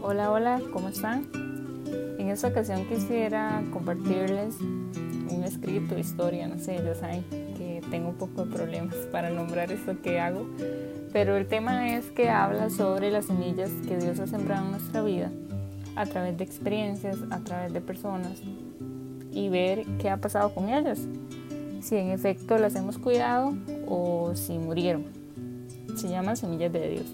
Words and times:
Hola, 0.00 0.30
hola, 0.30 0.62
¿cómo 0.72 0.88
están? 0.88 1.28
En 2.18 2.30
esta 2.30 2.48
ocasión 2.48 2.86
quisiera 2.86 3.62
compartirles 3.70 4.58
un 4.60 5.44
escrito, 5.44 5.98
historia, 5.98 6.48
no 6.48 6.58
sé, 6.58 6.82
ya 6.82 6.94
saben 6.94 7.22
que 7.28 7.82
tengo 7.90 8.08
un 8.08 8.14
poco 8.14 8.46
de 8.46 8.54
problemas 8.54 8.94
para 9.12 9.28
nombrar 9.28 9.70
esto 9.70 10.00
que 10.00 10.18
hago, 10.18 10.46
pero 11.12 11.36
el 11.36 11.46
tema 11.46 11.94
es 11.94 12.06
que 12.06 12.30
habla 12.30 12.70
sobre 12.70 13.10
las 13.10 13.26
semillas 13.26 13.70
que 13.86 13.98
Dios 13.98 14.18
ha 14.18 14.26
sembrado 14.26 14.64
en 14.64 14.70
nuestra 14.70 15.02
vida 15.02 15.30
a 15.96 16.06
través 16.06 16.38
de 16.38 16.44
experiencias, 16.44 17.18
a 17.30 17.40
través 17.40 17.74
de 17.74 17.82
personas 17.82 18.40
y 19.32 19.50
ver 19.50 19.84
qué 19.98 20.08
ha 20.08 20.16
pasado 20.16 20.54
con 20.54 20.70
ellas, 20.70 21.06
si 21.82 21.96
en 21.96 22.08
efecto 22.08 22.56
las 22.56 22.74
hemos 22.74 22.96
cuidado 22.96 23.54
o 23.86 24.34
si 24.34 24.56
murieron. 24.56 25.25
Se 25.96 26.10
llama 26.10 26.36
Semillas 26.36 26.72
de 26.74 26.90
Dios. 26.90 27.06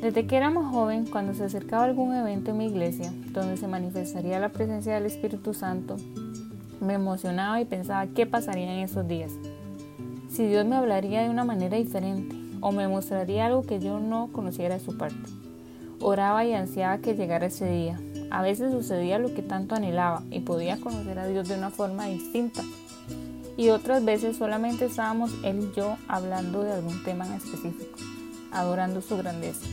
Desde 0.00 0.26
que 0.26 0.36
era 0.36 0.50
más 0.50 0.72
joven, 0.72 1.06
cuando 1.06 1.34
se 1.34 1.44
acercaba 1.44 1.84
algún 1.84 2.12
evento 2.12 2.50
en 2.50 2.58
mi 2.58 2.66
iglesia 2.66 3.12
donde 3.32 3.56
se 3.56 3.68
manifestaría 3.68 4.40
la 4.40 4.48
presencia 4.48 4.94
del 4.94 5.06
Espíritu 5.06 5.54
Santo, 5.54 5.96
me 6.80 6.94
emocionaba 6.94 7.60
y 7.60 7.64
pensaba 7.64 8.08
qué 8.08 8.26
pasaría 8.26 8.74
en 8.74 8.80
esos 8.80 9.06
días. 9.06 9.30
Si 10.28 10.46
Dios 10.48 10.66
me 10.66 10.74
hablaría 10.74 11.22
de 11.22 11.30
una 11.30 11.44
manera 11.44 11.76
diferente 11.76 12.34
o 12.60 12.72
me 12.72 12.88
mostraría 12.88 13.46
algo 13.46 13.62
que 13.62 13.78
yo 13.78 14.00
no 14.00 14.30
conociera 14.32 14.74
de 14.74 14.84
su 14.84 14.98
parte. 14.98 15.30
Oraba 16.00 16.44
y 16.44 16.54
ansiaba 16.54 16.98
que 16.98 17.14
llegara 17.14 17.46
ese 17.46 17.70
día. 17.70 18.00
A 18.30 18.42
veces 18.42 18.72
sucedía 18.72 19.20
lo 19.20 19.32
que 19.32 19.42
tanto 19.42 19.76
anhelaba 19.76 20.24
y 20.32 20.40
podía 20.40 20.80
conocer 20.80 21.20
a 21.20 21.28
Dios 21.28 21.48
de 21.48 21.56
una 21.56 21.70
forma 21.70 22.06
distinta. 22.06 22.62
Y 23.56 23.68
otras 23.68 24.04
veces 24.04 24.36
solamente 24.36 24.86
estábamos 24.86 25.32
Él 25.44 25.70
y 25.70 25.76
yo 25.76 25.96
hablando 26.08 26.62
de 26.62 26.72
algún 26.72 27.02
tema 27.04 27.26
en 27.26 27.34
específico, 27.34 27.98
adorando 28.50 29.00
su 29.00 29.16
grandeza. 29.16 29.66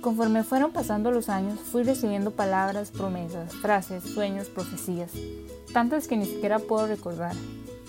Conforme 0.00 0.44
fueron 0.44 0.72
pasando 0.72 1.10
los 1.10 1.28
años, 1.28 1.60
fui 1.60 1.82
recibiendo 1.82 2.30
palabras, 2.30 2.90
promesas, 2.90 3.54
frases, 3.56 4.02
sueños, 4.02 4.48
profecías, 4.48 5.12
tantas 5.74 6.08
que 6.08 6.16
ni 6.16 6.24
siquiera 6.24 6.58
puedo 6.58 6.86
recordar. 6.86 7.36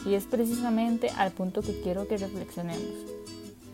Y 0.06 0.16
es 0.16 0.26
precisamente 0.26 1.10
al 1.16 1.32
punto 1.32 1.62
que 1.62 1.80
quiero 1.82 2.08
que 2.08 2.18
reflexionemos. 2.18 3.12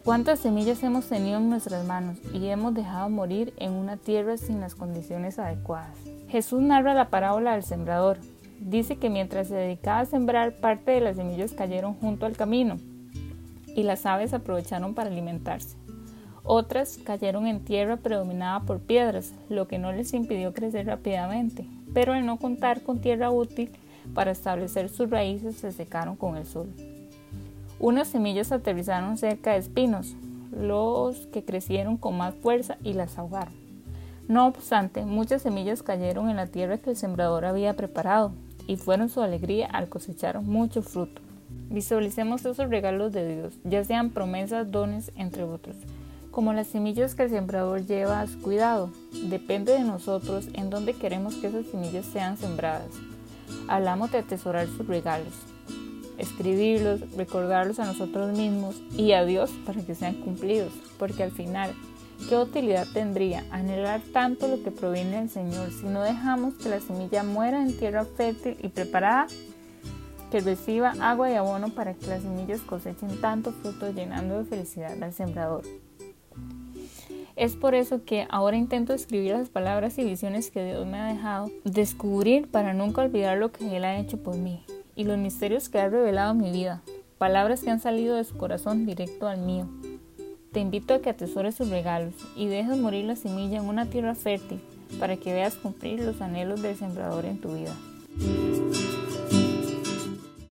¿Cuántas 0.03 0.39
semillas 0.39 0.83
hemos 0.83 1.07
tenido 1.07 1.37
en 1.37 1.49
nuestras 1.49 1.85
manos 1.85 2.17
y 2.31 2.47
hemos 2.47 2.73
dejado 2.73 3.09
morir 3.09 3.53
en 3.57 3.73
una 3.73 3.97
tierra 3.97 4.37
sin 4.37 4.61
las 4.61 4.73
condiciones 4.73 5.39
adecuadas? 5.39 5.97
Jesús 6.29 6.61
narra 6.61 6.93
la 6.93 7.09
parábola 7.09 7.53
del 7.53 7.63
sembrador. 7.63 8.17
Dice 8.59 8.97
que 8.97 9.09
mientras 9.09 9.47
se 9.47 9.55
dedicaba 9.55 9.99
a 9.99 10.05
sembrar, 10.05 10.53
parte 10.55 10.91
de 10.91 11.01
las 11.01 11.15
semillas 11.15 11.53
cayeron 11.53 11.93
junto 11.93 12.25
al 12.25 12.35
camino 12.35 12.77
y 13.75 13.83
las 13.83 14.05
aves 14.05 14.33
aprovecharon 14.33 14.95
para 14.95 15.09
alimentarse. 15.09 15.77
Otras 16.43 16.97
cayeron 17.03 17.45
en 17.45 17.63
tierra 17.63 17.97
predominada 17.97 18.61
por 18.61 18.79
piedras, 18.79 19.33
lo 19.49 19.67
que 19.67 19.77
no 19.77 19.91
les 19.91 20.13
impidió 20.13 20.53
crecer 20.53 20.87
rápidamente, 20.87 21.67
pero 21.93 22.13
al 22.13 22.25
no 22.25 22.37
contar 22.37 22.81
con 22.81 22.99
tierra 22.99 23.29
útil 23.29 23.69
para 24.13 24.31
establecer 24.31 24.89
sus 24.89 25.09
raíces 25.09 25.57
se 25.57 25.71
secaron 25.71 26.15
con 26.15 26.37
el 26.37 26.45
sol. 26.45 26.67
Unas 27.79 28.07
semillas 28.07 28.51
aterrizaron 28.51 29.17
cerca 29.17 29.51
de 29.51 29.59
espinos, 29.59 30.15
los 30.51 31.27
que 31.27 31.43
crecieron 31.43 31.97
con 31.97 32.17
más 32.17 32.33
fuerza 32.33 32.77
y 32.83 32.93
las 32.93 33.19
ahogaron. 33.19 33.53
No 34.27 34.47
obstante, 34.47 35.05
muchas 35.05 35.43
semillas 35.43 35.83
cayeron 35.83 36.29
en 36.29 36.37
la 36.37 36.47
tierra 36.47 36.79
que 36.79 36.89
el 36.89 36.95
sembrador 36.95 37.45
había 37.45 37.75
preparado 37.75 38.31
y 38.67 38.75
fueron 38.75 39.09
su 39.09 39.21
alegría 39.21 39.67
al 39.67 39.89
cosechar 39.89 40.41
mucho 40.41 40.81
fruto. 40.81 41.21
Visualicemos 41.69 42.45
esos 42.45 42.69
regalos 42.69 43.13
de 43.13 43.35
Dios, 43.35 43.53
ya 43.63 43.83
sean 43.83 44.11
promesas, 44.11 44.69
dones, 44.69 45.11
entre 45.15 45.43
otros 45.43 45.75
como 46.37 46.53
las 46.53 46.67
semillas 46.67 47.15
que 47.15 47.23
el 47.23 47.31
sembrador 47.31 47.83
lleva 47.87 48.21
a 48.21 48.27
su 48.27 48.39
cuidado. 48.39 48.91
Depende 49.23 49.73
de 49.73 49.79
nosotros 49.79 50.47
en 50.53 50.69
dónde 50.69 50.93
queremos 50.93 51.33
que 51.33 51.47
esas 51.47 51.65
semillas 51.65 52.05
sean 52.05 52.37
sembradas. 52.37 52.91
Hablamos 53.67 54.11
de 54.11 54.19
atesorar 54.19 54.67
sus 54.67 54.85
regalos, 54.85 55.33
escribirlos, 56.19 57.01
recordarlos 57.15 57.79
a 57.79 57.85
nosotros 57.85 58.37
mismos 58.37 58.75
y 58.95 59.13
a 59.13 59.25
Dios 59.25 59.49
para 59.65 59.81
que 59.81 59.95
sean 59.95 60.13
cumplidos, 60.13 60.71
porque 60.99 61.23
al 61.23 61.31
final, 61.31 61.73
¿qué 62.29 62.37
utilidad 62.37 62.87
tendría 62.93 63.45
anhelar 63.51 64.01
tanto 64.13 64.47
lo 64.47 64.63
que 64.63 64.71
proviene 64.71 65.17
del 65.17 65.29
Señor 65.29 65.71
si 65.71 65.85
no 65.85 66.01
dejamos 66.01 66.55
que 66.55 66.69
la 66.69 66.79
semilla 66.79 67.23
muera 67.23 67.61
en 67.61 67.77
tierra 67.77 68.05
fértil 68.05 68.57
y 68.61 68.69
preparada? 68.69 69.27
que 70.31 70.41
reciba 70.41 70.93
agua 70.99 71.31
y 71.31 71.35
abono 71.35 71.69
para 71.69 71.93
que 71.93 72.07
las 72.07 72.21
semillas 72.21 72.61
cosechen 72.61 73.21
tanto 73.21 73.51
fruto 73.51 73.91
llenando 73.91 74.39
de 74.39 74.45
felicidad 74.45 75.01
al 75.01 75.13
sembrador. 75.13 75.63
Es 77.35 77.55
por 77.55 77.75
eso 77.75 78.03
que 78.03 78.27
ahora 78.29 78.57
intento 78.57 78.93
escribir 78.93 79.33
las 79.33 79.49
palabras 79.49 79.97
y 79.99 80.03
visiones 80.03 80.49
que 80.49 80.65
Dios 80.65 80.85
me 80.87 80.97
ha 80.97 81.05
dejado 81.05 81.51
descubrir 81.63 82.49
para 82.49 82.73
nunca 82.73 83.01
olvidar 83.01 83.37
lo 83.37 83.51
que 83.51 83.77
Él 83.77 83.85
ha 83.85 83.99
hecho 83.99 84.17
por 84.17 84.37
mí 84.37 84.65
y 84.95 85.03
los 85.03 85.19
misterios 85.19 85.69
que 85.69 85.79
ha 85.79 85.87
revelado 85.87 86.31
en 86.31 86.39
mi 86.39 86.51
vida, 86.51 86.81
palabras 87.19 87.61
que 87.61 87.69
han 87.69 87.79
salido 87.79 88.15
de 88.15 88.23
su 88.23 88.35
corazón 88.37 88.87
directo 88.87 89.27
al 89.27 89.39
mío. 89.39 89.67
Te 90.57 90.61
invito 90.61 90.95
a 90.95 91.01
que 91.03 91.11
atesores 91.11 91.53
sus 91.53 91.69
regalos 91.69 92.15
y 92.35 92.47
dejes 92.47 92.79
morir 92.79 93.05
la 93.05 93.15
semilla 93.15 93.59
en 93.59 93.65
una 93.65 93.85
tierra 93.85 94.15
fértil 94.15 94.59
para 94.99 95.15
que 95.15 95.31
veas 95.31 95.53
cumplir 95.53 95.99
los 95.99 96.19
anhelos 96.19 96.63
del 96.63 96.75
sembrador 96.75 97.25
en 97.25 97.39
tu 97.39 97.53
vida. 97.53 97.75